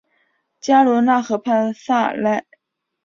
[0.59, 2.43] 加罗讷河畔萨莱。